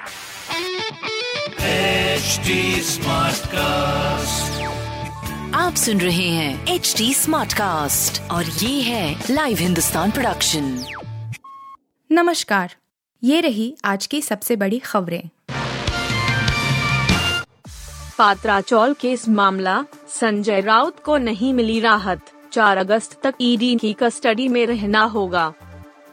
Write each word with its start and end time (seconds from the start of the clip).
HD 0.00 0.06
Smartcast. 2.82 4.60
आप 5.54 5.74
सुन 5.74 6.00
रहे 6.00 6.28
हैं 6.28 6.66
एच 6.66 6.94
डी 6.98 7.14
स्मार्ट 7.14 7.52
कास्ट 7.52 8.30
और 8.30 8.44
ये 8.44 8.80
है 8.82 9.24
लाइव 9.30 9.58
हिंदुस्तान 9.58 10.10
प्रोडक्शन 10.10 10.84
नमस्कार 12.12 12.74
ये 13.24 13.40
रही 13.40 13.74
आज 13.84 14.06
की 14.06 14.22
सबसे 14.22 14.56
बड़ी 14.56 14.78
खबरें। 14.78 15.28
पात्रा 18.18 18.60
चौल 18.60 18.94
केस 18.94 19.28
मामला 19.28 19.84
संजय 20.20 20.60
राउत 20.60 21.00
को 21.04 21.16
नहीं 21.16 21.54
मिली 21.54 21.80
राहत 21.80 22.20
4 22.52 22.76
अगस्त 22.76 23.20
तक 23.22 23.34
ईडी 23.40 23.74
की 23.76 23.92
कस्टडी 23.92 24.48
में 24.48 24.66
रहना 24.66 25.02
होगा। 25.02 25.52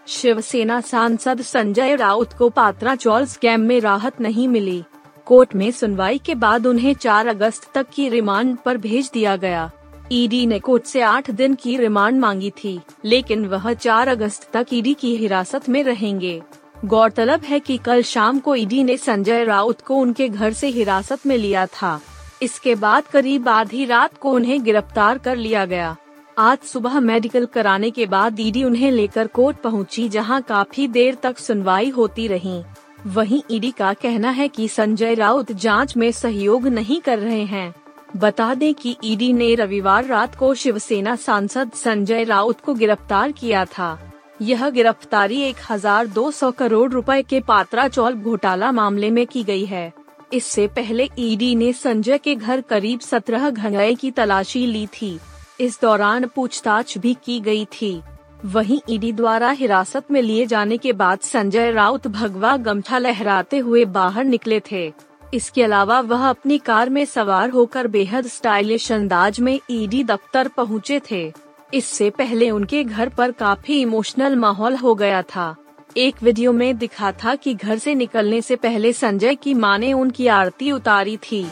शिवसेना 0.07 0.79
सांसद 0.81 1.41
संजय 1.41 1.95
राउत 1.95 2.33
को 2.33 2.49
पात्रा 2.49 2.95
चौल 2.95 3.25
स्कैम 3.25 3.61
में 3.61 3.79
राहत 3.79 4.21
नहीं 4.21 4.47
मिली। 4.47 4.83
कोर्ट 5.27 5.55
में 5.55 5.69
सुनवाई 5.71 6.17
के 6.17 6.35
बाद 6.35 6.67
उन्हें 6.67 6.93
4 6.93 7.27
अगस्त 7.27 7.69
तक 7.73 7.87
की 7.93 8.07
रिमांड 8.09 8.57
पर 8.57 8.77
भेज 8.77 9.09
दिया 9.13 9.35
गया। 9.35 9.69
ईडी 10.11 10.45
ने 10.45 10.59
कोर्ट 10.59 10.85
से 10.85 11.01
8 11.01 11.31
दिन 11.31 11.55
की 11.55 11.75
रिमांड 11.77 12.19
मांगी 12.19 12.49
थी, 12.63 12.79
लेकिन 13.05 13.45
वह 13.45 13.73
4 13.73 14.07
अगस्त 14.07 14.49
तक 14.53 14.73
ईडी 14.73 14.93
की 14.93 15.15
हिरासत 15.15 15.69
में 15.69 15.83
रहेंगे। 15.83 16.41
गौरतलब 16.85 17.41
है 17.41 17.59
कि 17.59 17.77
कल 17.77 18.01
शाम 18.03 18.39
को 18.39 18.55
ईडी 18.55 18.83
ने 18.83 18.97
संजय 18.97 19.43
राउत 19.43 19.81
को 19.81 19.95
उनके 19.95 20.29
घर 20.29 20.53
से 20.53 20.67
हिरासत 20.67 21.25
में 21.25 21.37
लिया 21.37 21.65
था। 21.65 21.99
इसके 22.41 22.75
बाद 22.75 23.03
करीब 23.03 23.49
आधी 23.49 23.85
रात 23.85 24.17
को 24.17 24.31
उन्हें 24.31 24.63
गिरफ़्तार 24.63 25.17
कर 25.17 25.35
लिया 25.35 25.65
गया। 25.65 25.95
आज 26.39 26.57
सुबह 26.57 26.99
मेडिकल 26.99 27.45
कराने 27.45 27.89
के 27.91 28.05
बाद 28.05 28.39
ईडी 28.39 28.63
उन्हें 28.63 28.91
लेकर 28.91 29.27
कोर्ट 29.27 29.57
पहुँची, 29.57 30.09
जहाँ 30.09 30.41
काफ़ी 30.41 30.87
देर 30.87 31.15
तक 31.15 31.37
सुनवाई 31.37 31.89
होती 31.89 32.27
रही। 32.27 32.61
वहीं 33.07 33.41
ईडी 33.51 33.71
का 33.71 33.93
कहना 33.93 34.29
है 34.29 34.47
कि 34.47 34.67
संजय 34.67 35.13
राउत 35.13 35.51
जाँच 35.51 35.95
में 35.97 36.11
सहयोग 36.11 36.67
नहीं 36.67 36.99
कर 37.01 37.19
रहे 37.19 37.43
हैं। 37.43 37.73
बता 38.17 38.53
दें 38.53 38.73
कि 38.73 38.95
ईडी 39.03 39.31
ने 39.33 39.55
रविवार 39.55 40.05
रात 40.05 40.35
को 40.35 40.53
शिवसेना 40.53 41.15
सांसद 41.15 41.71
संजय 41.75 42.23
राउत 42.23 42.61
को 42.61 42.73
गिरफ़्तार 42.73 43.31
किया 43.31 43.63
था। 43.65 43.99
यह 44.41 44.69
गिरफ्तारी 44.69 45.41
1200 45.41 46.51
करोड़ 46.51 46.91
रुपए 46.91 47.21
के 47.21 47.39
पात्रा 47.39 47.87
चौल 47.87 48.13
घोटाला 48.13 48.71
मामले 48.71 49.09
में 49.11 49.25
की 49.27 49.43
गई 49.43 49.65
है। 49.65 49.91
इससे 50.33 50.67
पहले 50.67 51.09
ईडी 51.19 51.55
ने 51.55 51.73
संजय 51.73 52.17
के 52.17 52.35
घर 52.35 52.61
करीब 52.61 52.99
17 52.99 53.49
घंटे 53.49 53.95
की 53.95 54.11
तलाशी 54.11 54.65
ली 54.65 54.85
थी। 54.87 55.19
इस 55.59 55.79
दौरान 55.81 56.25
पूछताछ 56.25 56.97
भी 56.97 57.13
की 57.25 57.39
गई 57.39 57.65
थी। 57.73 58.01
वहीं 58.45 58.79
ईडी 58.89 59.11
द्वारा 59.11 59.49
हिरासत 59.51 60.11
में 60.11 60.21
लिए 60.21 60.45
जाने 60.45 60.77
के 60.77 60.93
बाद 60.93 61.19
संजय 61.19 61.71
राउत 61.71 62.07
भगवा 62.07 62.55
गमछा 62.57 62.97
लहराते 62.97 63.57
हुए 63.57 63.85
बाहर 63.85 64.25
निकले 64.25 64.59
थे। 64.71 64.91
इसके 65.33 65.63
अलावा 65.63 65.99
वह 66.01 66.27
अपनी 66.29 66.57
कार 66.57 66.89
में 66.89 67.03
सवार 67.05 67.49
होकर 67.49 67.87
बेहद 67.87 68.27
स्टाइलिश 68.27 68.91
अंदाज 68.91 69.39
में 69.39 69.59
ईडी 69.69 70.03
दफ्तर 70.03 70.47
पहुँचे 70.47 71.01
थे। 71.11 71.31
इससे 71.73 72.09
पहले 72.09 72.49
उनके 72.49 72.83
घर 72.83 73.09
पर 73.09 73.31
काफ़ी 73.31 73.81
इमोशनल 73.81 74.35
माहौल 74.35 74.75
हो 74.75 74.95
गया 74.95 75.21
था। 75.25 75.55
एक 75.97 76.23
वीडियो 76.23 76.51
में 76.53 76.77
दिखा 76.77 77.11
था 77.23 77.35
कि 77.35 77.53
घर 77.53 77.77
से 77.77 77.95
निकलने 77.95 78.41
से 78.41 78.55
पहले 78.55 78.93
संजय 78.93 79.35
की 79.35 79.53
माँ 79.53 79.77
ने 79.77 79.93
उनकी 79.93 80.27
आरती 80.27 80.71
उतारी 80.71 81.17
थी। 81.17 81.45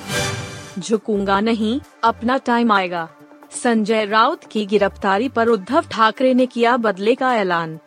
झुकूँगा 0.80 1.40
नहीं, 1.40 1.80
अपना 2.04 2.38
टाइम 2.38 2.72
आएगा। 2.72 3.10
संजय 3.56 4.06
राउत 4.06 4.44
की 4.44 4.66
गिरफ्तारी 4.66 5.30
पर 5.30 5.48
उद्धव 5.48 5.84
ठाकरे 5.92 6.34
ने 6.34 6.46
किया 6.46 6.76
बदले 6.78 7.14
का 7.16 7.36
ऐलान। 7.36 7.78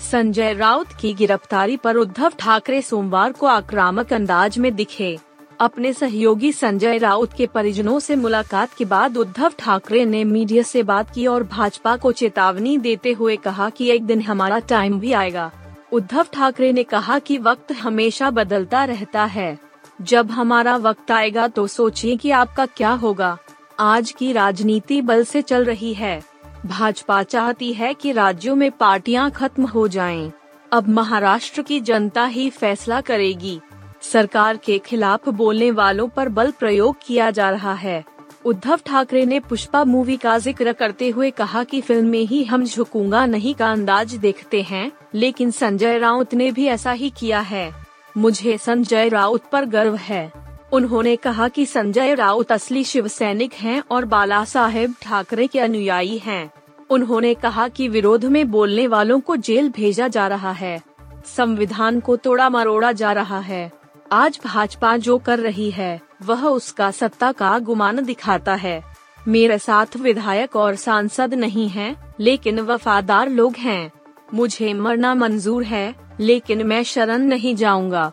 संजय 0.00 0.52
राउत 0.52 0.92
की 1.00 1.12
गिरफ्तारी 1.14 1.76
पर 1.76 1.96
उद्धव 1.96 2.32
ठाकरे 2.38 2.80
सोमवार 2.82 3.32
को 3.32 3.46
आक्रामक 3.46 4.12
अंदाज 4.12 4.58
में 4.58 4.74
दिखे। 4.76 5.18
अपने 5.60 5.92
सहयोगी 5.92 6.52
संजय 6.52 6.98
राउत 6.98 7.32
के 7.32 7.46
परिजनों 7.46 7.98
से 7.98 8.16
मुलाकात 8.16 8.74
के 8.74 8.84
बाद 8.84 9.16
उद्धव 9.16 9.52
ठाकरे 9.58 10.04
ने 10.04 10.24
मीडिया 10.24 10.62
से 10.62 10.82
बात 10.82 11.14
की 11.14 11.26
और 11.26 11.44
भाजपा 11.44 11.96
को 11.96 12.12
चेतावनी 12.12 12.76
देते 12.78 13.12
हुए 13.12 13.36
कहा 13.36 13.70
कि 13.70 13.90
एक 13.90 14.04
दिन 14.06 14.22
हमारा 14.22 14.58
टाइम 14.58 15.00
भी 15.00 15.12
आएगा। 15.12 15.50
उद्धव 15.92 16.26
ठाकरे 16.32 16.72
ने 16.72 16.82
कहा 16.84 17.18
कि 17.18 17.38
वक्त 17.38 17.72
हमेशा 17.72 18.30
बदलता 18.30 18.84
रहता 18.84 19.24
है। 19.24 19.58
जब 20.02 20.30
हमारा 20.30 20.76
वक्त 20.76 21.10
आएगा 21.10 21.48
तो 21.48 21.66
सोचिए 21.66 22.16
कि 22.16 22.30
आपका 22.30 22.66
क्या 22.66 22.90
होगा। 22.90 23.36
आज 23.78 24.10
की 24.10 24.32
राजनीति 24.32 25.00
बल 25.00 25.24
से 25.24 25.40
चल 25.42 25.64
रही 25.64 25.92
है। 25.94 26.22
भाजपा 26.66 27.22
चाहती 27.22 27.72
है 27.72 27.92
कि 27.94 28.12
राज्यों 28.12 28.54
में 28.56 28.70
पार्टियाँ 28.70 29.30
खत्म 29.30 29.66
हो 29.66 29.86
जाएँ। 29.88 30.30
अब 30.72 30.88
महाराष्ट्र 30.88 31.62
की 31.62 31.80
जनता 31.80 32.24
ही 32.24 32.48
फैसला 32.50 33.00
करेगी। 33.00 33.60
सरकार 34.02 34.56
के 34.56 34.78
खिलाफ 34.78 35.28
बोलने 35.28 35.70
वालों 35.70 36.08
पर 36.08 36.28
बल 36.28 36.50
प्रयोग 36.50 36.96
किया 37.06 37.30
जा 37.30 37.50
रहा 37.50 37.74
है। 37.74 38.04
उद्धव 38.44 38.80
ठाकरे 38.86 39.24
ने 39.26 39.40
पुष्पा 39.40 39.84
मूवी 39.84 40.16
का 40.16 40.38
ज़िक्र 40.38 40.72
करते 40.72 41.08
हुए 41.08 41.30
कहा 41.30 41.64
कि 41.64 41.80
फ़िल्म 41.80 42.08
में 42.08 42.22
ही 42.22 42.42
हम 42.44 42.64
झुकूँगा 42.64 43.26
नहीं 43.26 43.54
का 43.54 43.70
अंदाज 43.72 44.14
देखते 44.14 44.62
हैं, 44.62 44.90
लेकिन 45.14 45.50
संजय 45.50 45.98
राउत 45.98 46.34
ने 46.34 46.50
भी 46.52 46.66
ऐसा 46.66 46.92
ही 46.92 47.10
किया 47.10 47.40
है। 47.40 47.70
मुझे 48.16 48.58
संजय 48.58 49.08
राउत 49.08 49.50
पर 49.52 49.64
गर्व 49.64 49.96
है। 49.96 50.45
उन्होंने 50.76 51.14
कहा 51.16 51.46
कि 51.48 51.64
संजय 51.66 52.14
राउत 52.14 52.50
असली 52.52 52.82
शिव 52.84 53.06
सैनिक 53.08 53.52
है 53.52 53.82
और 53.90 54.04
बाला 54.04 54.44
साहेब 54.44 54.94
ठाकरे 55.02 55.46
के 55.46 55.60
अनुयायी 55.60 56.18
हैं। 56.18 56.50
उन्होंने 56.90 57.32
कहा 57.34 57.68
कि 57.68 57.88
विरोध 57.88 58.24
में 58.24 58.50
बोलने 58.50 58.86
वालों 58.86 59.18
को 59.20 59.36
जेल 59.36 59.68
भेजा 59.68 60.08
जा 60.08 60.26
रहा 60.28 60.50
है। 60.50 60.82
संविधान 61.26 62.00
को 62.00 62.16
तोड़ा 62.16 62.48
मरोड़ा 62.48 62.92
जा 62.92 63.12
रहा 63.12 63.38
है। 63.38 63.70
आज 64.12 64.38
भाजपा 64.44 64.96
जो 64.96 65.18
कर 65.18 65.38
रही 65.38 65.70
है 65.70 66.00
वह 66.22 66.46
उसका 66.46 66.90
सत्ता 66.90 67.32
का 67.32 67.58
गुमान 67.58 68.04
दिखाता 68.04 68.54
है। 68.54 68.82
मेरे 69.28 69.58
साथ 69.58 69.96
विधायक 69.96 70.56
और 70.56 70.74
सांसद 70.76 71.34
नहीं 71.34 71.68
हैं, 71.68 72.14
लेकिन 72.20 72.60
वफादार 72.60 73.28
लोग 73.28 73.56
हैं। 73.56 73.90
मुझे 74.34 74.74
मरना 74.74 75.14
मंजूर 75.14 75.64
है 75.64 75.94
लेकिन 76.20 76.66
मैं 76.66 76.82
शरण 76.84 77.22
नहीं 77.22 77.54
जाऊँगा। 77.56 78.12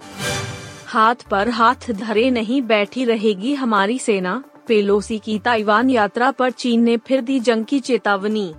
हाथ 0.94 1.16
पर 1.31 1.50
हाथ 1.50 1.90
धरे 1.92 2.30
नहीं 2.31 2.62
बैठी 2.62 3.04
रहेगी 3.06 3.54
हमारी 3.54 3.98
सेना। 4.00 4.44
पेलोसी 4.68 5.18
की 5.20 5.38
ताइवान 5.40 5.90
यात्रा 5.90 6.30
पर 6.31 6.52
चीन 6.52 6.81
ने 6.81 6.98
फिर 6.98 7.22
दी 7.22 7.40
जंग 7.40 7.66
की 7.66 7.80
चेतावनी। 7.80 8.54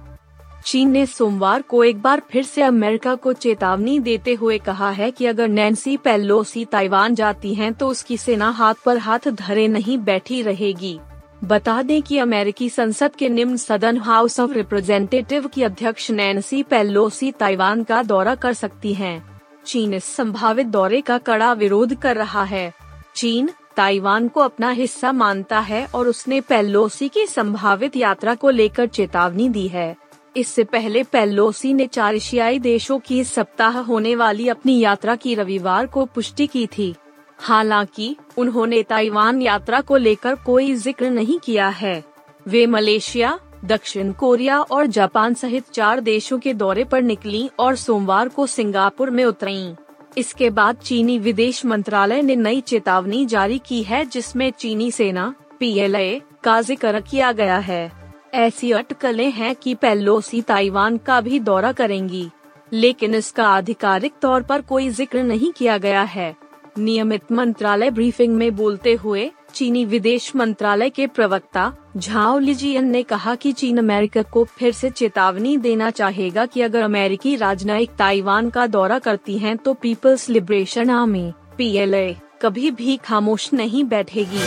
चीन 0.65 0.91
ने 0.91 1.05
सोमवार 1.07 1.63
को 1.63 1.85
एक 1.85 2.01
बार 2.03 2.23
फिर 2.31 2.43
से 2.43 2.63
अमेरिका 2.63 3.15
को 3.15 3.33
चेतावनी 3.33 3.99
देते 3.99 4.35
हुए 4.35 4.59
कहा 4.59 4.91
है 4.91 5.11
कि 5.11 5.27
अगर 5.27 5.49
नैन्सी 5.49 5.97
पेलोसी 5.97 6.65
ताइवान 6.65 7.15
जाती 7.15 7.55
हैं 7.55 7.73
तो 7.75 7.89
उसकी 7.89 8.17
सेना 8.17 8.49
हाथ 8.51 8.75
पर 8.85 8.99
हाथ 8.99 9.29
धरे 9.29 9.69
नहीं 9.69 9.99
बैठी 9.99 10.41
रहेगी। 10.43 10.99
बता 11.45 11.81
दें 11.83 12.03
कि 12.03 12.19
अमेरिकी 12.19 12.69
संसद 12.69 13.15
के 13.15 13.29
निम्न 13.29 13.57
सदन 13.57 13.99
हाउस 13.99 14.41
ऑफ़ 14.41 14.53
रिप्रेजेंटेटिव 14.53 15.47
की 15.47 15.63
अध्यक्ष 15.63 16.11
नैन्सी 16.11 16.63
पेलोसी 16.63 17.31
ताइवान 17.33 17.85
का 17.85 18.03
दौरा 18.03 18.35
कर 18.35 18.53
सकती 18.53 18.95
हैं। 18.95 19.34
चीन 19.67 19.95
इस 19.95 20.05
संभावित 20.05 20.67
दौरे 20.67 21.01
का 21.01 21.19
कड़ा 21.19 21.53
विरोध 21.53 21.95
कर 21.95 22.17
रहा 22.17 22.45
है। 22.45 22.75
चीन 23.15 23.51
ताइवान 23.77 24.29
को 24.29 24.41
अपना 24.41 24.71
हिस्सा 24.71 25.13
मानता 25.13 25.61
है 25.61 25.87
और 25.95 26.09
उसने 26.09 26.41
पेलोसी 26.41 27.09
की 27.09 27.27
संभावित 27.27 27.97
यात्रा 27.97 28.35
को 28.35 28.51
लेकर 28.51 28.87
चेतावनी 28.87 29.49
दी 29.49 29.69
है। 29.69 29.97
इससे 30.37 30.65
पहले 30.65 31.03
पेलोसी 31.03 31.75
ने 31.75 31.87
चार 31.87 32.15
एशियाई 32.15 32.59
देशों 32.59 32.99
की 32.99 33.21
इस 33.21 33.33
सप्ताह 33.33 33.79
होने 33.79 34.17
वाली 34.17 34.49
अपनी 34.49 34.79
यात्रा 34.81 35.17
की 35.17 35.35
रविवार 35.35 35.87
को 35.87 36.05
पुष्टि 36.05 36.47
की 36.47 36.67
थी। 36.67 36.95
हालाँकि, 37.39 38.17
उन्होंने 38.37 38.83
ताइवान 38.83 39.43
यात्रा 39.43 39.81
को 39.81 39.97
लेकर 39.97 40.35
कोई 40.35 40.75
ज़िक्र 40.75 41.11
नहीं 41.11 41.39
किया 41.39 41.69
है। 41.69 42.05
वे 42.49 42.67
मलेशिया 42.67 43.39
दक्षिण 43.65 44.13
कोरिया 44.13 44.61
और 44.61 44.87
जापान 44.87 45.35
सहित 45.35 45.71
चार 45.73 46.01
देशों 46.03 46.39
के 46.39 46.53
दौरे 46.55 46.85
पर 46.85 47.03
निकली 47.03 47.49
और 47.59 47.77
सोमवार 47.77 48.29
को 48.29 48.47
सिंगापुर 48.47 49.11
में 49.11 49.25
उतरी। 49.25 49.75
इसके 50.17 50.51
बाद 50.51 50.77
चीनी 50.77 51.19
विदेश 51.19 51.65
मंत्रालय 51.67 52.23
ने 52.23 52.37
नई 52.37 52.61
चेतावनी 52.61 53.25
जारी 53.27 53.59
की 53.59 53.83
है 53.83 54.05
जिसमें 54.07 54.51
चीनी 54.51 54.91
सेना, 54.91 55.35
पीएलए, 55.61 56.21
का 56.45 56.61
ज़िक्र 56.61 57.01
किया 57.01 57.33
गया 57.33 57.59
है। 57.59 57.93
ऐसी 58.35 58.71
अटकलें 58.73 59.31
हैं 59.33 59.55
कि 59.55 59.75
पेलोसी 59.75 60.41
ताइवान 60.43 60.97
का 60.99 61.21
भी 61.21 61.41
दौरा 61.41 61.73
करेंगी, 61.73 62.29
लेकिन 62.73 63.15
इसका 63.15 63.49
आधिकारिक 63.49 64.13
तौर 64.23 64.43
पर 64.43 64.63
कोई 64.63 64.89
ज़िक्र 64.91 65.23
नहीं 65.23 65.53
किया 65.53 65.79
गया 65.79 66.03
है। 66.03 66.35
नियमित 66.79 67.33
मंत्रालय 67.33 67.91
ब्रीफिंग 67.91 68.35
में 68.37 68.55
बोलते 68.57 68.93
हुए 68.95 69.31
चीनी 69.55 69.85
विदेश 69.85 70.35
मंत्रालय 70.37 70.91
के 70.91 71.07
प्रवक्ता 71.07 71.73
झाओ 71.97 72.39
लिजियन 72.39 72.87
ने 72.87 73.03
कहा 73.03 73.35
कि 73.35 73.53
चीन 73.53 73.79
अमेरिका 73.79 74.23
को 74.23 74.45
फिर 74.59 74.73
से 74.73 74.91
चेतावनी 74.91 75.57
देना 75.57 75.91
चाहेगा 75.91 76.47
कि 76.47 76.61
अगर 76.61 76.83
अमेरिकी 76.83 77.35
राजनयिक 77.37 77.91
ताइवान 77.91 78.51
का 78.51 78.67
दौरा 78.67 78.99
करती 78.99 79.39
हैं 79.39 79.57
तो 79.57 79.75
पीपल्स 79.75 80.29
लिबरेशन 80.29 80.91
आर्मी, 80.91 81.33
पीएलए, 81.59 82.17
कभी 82.43 82.71
भी 82.71 82.97
खामोश 82.97 83.53
नहीं 83.53 83.85
बैठेगी। 83.85 84.45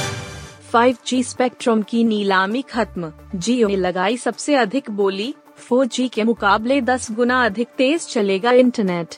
5G 0.73 1.23
स्पेक्ट्रम 1.23 1.81
की 1.81 2.03
नीलामी 2.03 2.61
खत्म, 2.61 3.11
जियो 3.35 3.67
ने 3.67 3.75
लगाई 3.75 4.17
सबसे 4.17 4.55
अधिक 4.55 4.91
बोली 4.91 5.33
4G 5.69 6.09
के 6.09 6.23
मुकाबले 6.23 6.81
10 6.81 7.11
गुना 7.11 7.43
अधिक 7.45 7.67
तेज 7.77 8.07
चलेगा 8.07 8.51
इंटरनेट। 8.51 9.15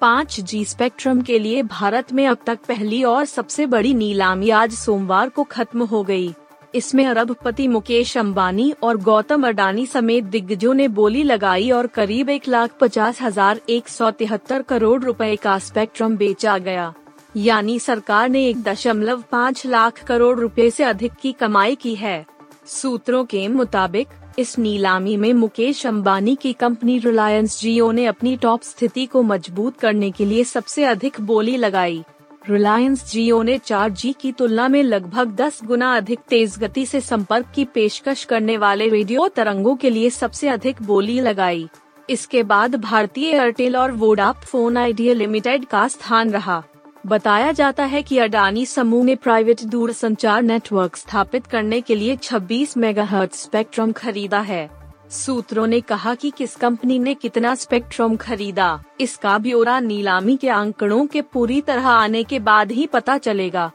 पाँच 0.00 0.38
जी 0.40 0.64
स्पेक्ट्रम 0.64 1.20
के 1.20 1.38
लिए 1.38 1.62
भारत 1.62 2.12
में 2.12 2.26
अब 2.26 2.38
तक 2.46 2.58
पहली 2.68 3.02
और 3.04 3.24
सबसे 3.24 3.66
बड़ी 3.66 3.92
नीलामी 3.94 4.50
आज 4.50 4.74
सोमवार 4.74 5.28
को 5.28 5.42
खत्म 5.44 5.84
हो 5.84 6.02
गई। 6.04 6.32
इसमें 6.74 7.04
अरबपति 7.06 7.66
मुकेश 7.68 8.16
अंबानी 8.18 8.70
और 8.82 8.96
गौतम 8.96 9.46
अडानी 9.48 9.84
समेत 9.86 10.24
दिग्गजों 10.24 10.74
ने 10.74 10.86
बोली 10.90 11.22
लगाई 11.22 11.70
और 11.70 11.86
करीब 11.86 12.30
एक 12.30 12.48
लाख 12.48 12.78
पचास 12.80 13.20
हज़ार 13.22 13.60
एक 13.68 13.88
सौ 13.88 14.10
तिहत्तर 14.10 14.62
करोड़ 14.62 15.02
रुपए 15.02 15.34
का 15.36 15.58
स्पेक्ट्रम 15.58 16.16
बेचा 16.16 16.56
गया 16.58 16.92
यानी 17.36 17.78
सरकार 17.78 18.28
ने 18.28 18.46
एक 18.46 18.62
दशमलव 18.62 19.22
पाँच 19.32 19.66
लाख 19.66 20.02
करोड़ 20.04 20.38
रुपए 20.38 20.70
से 20.70 20.84
अधिक 20.84 21.12
की 21.12 21.32
कमाई 21.32 21.74
की 21.74 21.94
है 21.94 22.24
सूत्रों 22.66 23.24
के 23.24 23.46
मुताबिक 23.48 24.08
इस 24.38 24.58
नीलामी 24.58 25.16
में 25.16 25.32
मुकेश 25.32 25.86
अंबानी 25.86 26.34
की 26.34 26.52
कंपनी 26.52 26.98
रिलायंस 26.98 27.60
जियो 27.60 27.92
ने 27.92 28.06
अपनी 28.06 28.36
टॉप 28.36 28.62
स्थिति 28.62 29.06
को 29.06 29.22
मज़बूत 29.22 29.78
करने 29.78 30.10
के 30.10 30.24
लिए 30.24 30.44
सबसे 30.44 30.84
अधिक 30.84 31.20
बोली 31.20 31.56
लगाई। 31.56 32.04
रिलायंस 32.50 33.12
जियो 33.12 33.42
ने 33.42 33.58
चार 33.58 33.90
जी 33.90 34.14
की 34.20 34.32
तुलना 34.32 34.68
में 34.68 34.82
लगभग 34.82 35.36
10 35.36 35.64
गुना 35.64 35.96
अधिक 35.96 36.18
तेज 36.28 36.58
गति 36.58 36.86
से 36.86 37.00
संपर्क 37.00 37.46
की 37.54 37.64
पेशकश 37.64 38.24
करने 38.24 38.56
वाले 38.56 38.88
रेडियो 38.88 39.28
तरंगों 39.28 39.76
के 39.76 39.90
लिए 39.90 40.10
सबसे 40.10 40.48
अधिक 40.48 40.82
बोली 40.82 41.20
लगाई। 41.20 41.68
इसके 42.10 42.42
बाद 42.42 42.74
भारतीय 42.74 43.30
एयरटेल 43.30 43.76
और 43.76 43.92
वोडाफोन 43.92 44.76
आइडिया 44.76 45.14
लिमिटेड 45.14 45.64
का 45.64 45.88
स्थान 45.88 46.30
रहा। 46.30 46.62
बताया 47.06 47.52
जाता 47.52 47.84
है 47.84 48.02
कि 48.02 48.18
अडानी 48.18 48.64
समूह 48.66 49.04
ने 49.04 49.14
प्राइवेट 49.14 49.62
दूरसंचार 49.62 50.42
नेटवर्क 50.42 50.96
स्थापित 50.96 51.46
करने 51.46 51.80
के 51.80 51.94
लिए 51.94 52.16
26 52.16 52.76
मेगाहर्ट्ज 52.76 53.36
स्पेक्ट्रम 53.36 53.92
खरीदा 53.92 54.40
है। 54.40 54.68
सूत्रों 55.10 55.66
ने 55.66 55.80
कहा 55.80 56.14
कि 56.14 56.30
किस 56.30 56.56
कंपनी 56.56 56.98
ने 56.98 57.14
कितना 57.14 57.54
स्पेक्ट्रम 57.54 58.16
खरीदा, 58.16 58.82
इसका 59.00 59.38
ब्यौरा 59.38 59.80
नीलामी 59.80 60.36
के 60.36 60.48
आंकड़ों 60.48 61.06
के 61.06 61.22
पूरी 61.22 61.60
तरह 61.60 61.88
आने 61.88 62.24
के 62.24 62.38
बाद 62.38 62.72
ही 62.72 62.86
पता 62.86 63.18
चलेगा। 63.18 63.70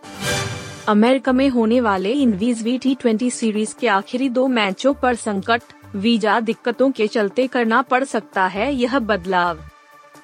अमेरिका 0.88 1.32
में 1.32 1.50
होने 1.50 1.82
वाले 1.82 2.12
इनवीज 2.12 2.64
वी 2.64 2.78
टी 2.78 2.96
ट्वेंटी 2.96 3.30
सीरीज़ 3.30 3.76
के 3.80 3.88
आखिरी 3.88 4.30
दो 4.30 4.48
मैचों 4.48 4.94
पर 4.94 5.16
संकट, 5.16 5.62
वीज़ा 5.96 6.40
दिक्कतों 6.40 6.92
के 6.92 7.08
चलते 7.08 7.48
करना 7.48 7.82
पड़ 7.82 8.04
सकता 8.04 8.46
है, 8.46 8.74
यह 8.74 9.00
बदलाव। 9.00 9.60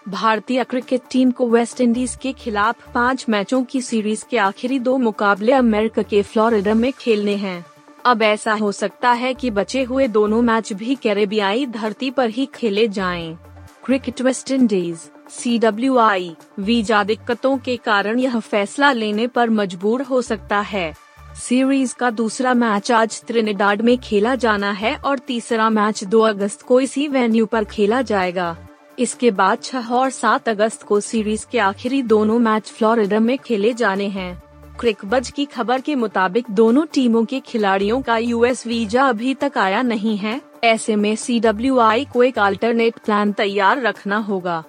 भारतीय 0.09 0.63
क्रिकेट 0.63 1.01
टीम 1.11 1.31
को 1.31 1.47
वेस्ट 1.49 1.81
इंडीज 1.81 2.15
के 2.21 2.31
खिलाफ 2.33 2.91
पाँच 2.93 3.25
मैचों 3.29 3.63
की 3.63 3.81
सीरीज़ 3.81 4.23
के 4.29 4.37
आखिरी 4.37 4.79
दो 4.79 4.97
मुकाबले 4.97 5.51
अमेरिका 5.51 6.01
के 6.01 6.21
फ्लोरिडा 6.21 6.73
में 6.73 6.91
खेलने 6.93 7.35
हैं। 7.35 7.65
अब 8.05 8.21
ऐसा 8.21 8.53
हो 8.53 8.71
सकता 8.71 9.11
है 9.11 9.33
कि 9.33 9.51
बचे 9.51 9.83
हुए 9.83 10.07
दोनों 10.07 10.41
मैच 10.41 10.71
भी 10.73 10.95
कैरेबियाई 10.95 11.65
धरती 11.65 12.09
पर 12.11 12.29
ही 12.29 12.45
खेले 12.45 12.87
जाएँ। 12.87 13.37
Cricket 13.85 14.21
West 14.21 14.51
Indies 14.51 14.97
C 15.29 15.57
W 15.59 15.97
I 15.97 16.35
visa 16.59 17.03
दिक्कतों 17.03 17.57
के 17.57 17.77
कारण 17.77 18.19
यह 18.19 18.39
फैसला 18.39 18.91
लेने 18.91 19.27
पर 19.27 19.49
मजबूर 19.49 20.01
हो 20.01 20.21
सकता 20.21 20.59
है। 20.61 20.93
सीरीज़ 21.41 21.95
का 21.95 22.09
दूसरा 22.09 22.53
मैच 22.53 22.91
आज 22.91 23.21
त्रिनिडाड 23.23 23.81
में 23.81 23.97
खेला 23.97 24.35
जाना 24.35 24.71
है 24.71 24.95
और 24.95 25.19
तीसरा 25.19 25.69
मैच 25.69 26.03
2 26.03 26.21
अगस्त 26.21 26.61
को 26.61 26.81
इसी 26.81 27.07
वेन्यू 27.07 27.45
पर 27.45 27.63
खेला 27.63 28.01
जाएगा। 28.01 28.57
इसके 28.99 29.31
बाद 29.31 29.61
छह 29.63 29.91
और 29.91 30.09
सात 30.09 30.49
अगस्त 30.49 30.83
को 30.83 30.99
सीरीज़ 30.99 31.45
के 31.51 31.59
आखिरी 31.59 32.01
दोनों 32.03 32.39
मैच 32.39 32.71
फ्लोरिडा 32.71 33.19
में 33.19 33.37
खेले 33.37 33.73
जाने 33.73 34.07
हैं। 34.07 34.41
क्रिकबज 34.79 35.29
की 35.29 35.45
खबर 35.45 35.81
के 35.81 35.95
मुताबिक 35.95 36.45
दोनों 36.49 36.85
टीमों 36.85 37.23
के 37.25 37.39
खिलाड़ियों 37.39 38.01
का 38.01 38.17
यूएस 38.17 38.67
वीज़ा 38.67 39.07
अभी 39.09 39.33
तक 39.33 39.57
आया 39.57 39.81
नहीं 39.81 40.17
है। 40.17 40.41
ऐसे 40.63 40.95
में 40.95 41.15
सी 41.15 41.41
को 41.43 42.23
एक 42.23 42.39
अल्टरनेट 42.39 42.99
प्लान 43.05 43.31
तैयार 43.31 43.81
रखना 43.81 44.17
होगा। 44.17 44.63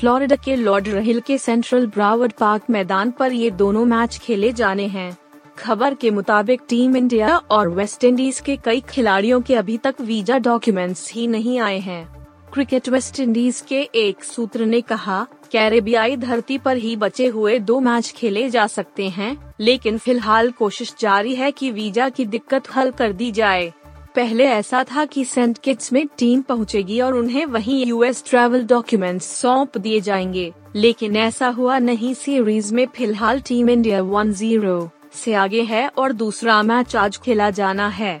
फ्लोरिडा 0.00 0.36
के 0.36 0.56
लॉर्ड 0.56 0.88
रहिल 0.88 1.20
के 1.20 1.38
सेंट्रल 1.38 1.86
ब्रावर्ड 1.86 2.32
पार्क 2.32 2.62
मैदान 2.70 3.10
पर 3.10 3.32
ये 3.32 3.50
दोनों 3.50 3.84
मैच 3.84 4.18
खेले 4.18 4.52
जाने 4.52 4.86
हैं। 4.86 5.16
खबर 5.58 5.94
के 5.94 6.10
मुताबिक 6.10 6.60
टीम 6.68 6.96
इंडिया 6.96 7.36
और 7.36 7.68
वेस्ट 7.68 8.04
इंडीज 8.04 8.40
के 8.40 8.56
कई 8.56 8.80
खिलाड़ियों 8.80 9.40
के 9.40 9.54
अभी 9.54 9.76
तक 9.78 10.00
वीज़ा 10.00 10.38
डॉक्यूमेंट्स 10.38 11.12
ही 11.12 11.26
नहीं 11.26 11.58
आए 11.60 11.78
हैं। 11.78 12.19
क्रिकेट 12.54 12.88
वेस्ट 12.88 13.20
इंडीज 13.20 13.60
के 13.60 13.80
एक 13.94 14.24
सूत्र 14.24 14.64
ने 14.66 14.80
कहा, 14.80 15.26
कैरेबियाई 15.52 16.16
धरती 16.16 16.56
पर 16.58 16.76
ही 16.76 16.94
बचे 16.96 17.26
हुए 17.26 17.58
दो 17.58 17.78
मैच 17.80 18.10
खेले 18.16 18.48
जा 18.50 18.66
सकते 18.66 19.08
हैं, 19.08 19.36
लेकिन 19.60 19.98
फ़िलहाल 19.98 20.50
कोशिश 20.50 20.94
जारी 21.00 21.34
है 21.34 21.50
कि 21.52 21.70
वीज़ा 21.70 22.08
की 22.08 22.24
दिक्कत 22.26 22.74
हल 22.76 22.90
कर 22.90 23.12
दी 23.12 23.30
जाए। 23.32 23.72
पहले 24.16 24.44
ऐसा 24.44 24.82
था 24.84 25.04
कि 25.04 25.24
सेंट 25.24 25.58
किट्स 25.58 25.92
में 25.92 26.06
टीम 26.18 26.42
पहुंचेगी 26.42 27.00
और 27.00 27.14
उन्हें 27.14 27.44
वहीं 27.46 27.84
यूएस 27.86 28.24
ट्रैवल 28.26 28.64
डॉक्यूमेंट्स 28.64 29.26
सौंप 29.32 29.78
दिए 29.78 30.00
जाएँगे, 30.00 30.52
लेकिन 30.76 31.16
ऐसा 31.16 31.48
हुआ 31.48 31.78
नहीं 31.78 32.14
सीरीज़ 32.14 32.74
में 32.74 32.86
फ़िलहाल 32.86 33.40
टीम 33.40 33.70
इंडिया 33.70 34.02
वन 34.02 34.32
ज़ीरो 34.32 34.90
से 35.14 35.34
आगे 35.34 35.62
है 35.62 35.88
और 35.88 36.12
दूसरा 36.12 36.62
मैच 36.62 36.96
आज 36.96 37.18
खेला 37.18 37.50
जाना 37.50 37.88
है। 37.88 38.20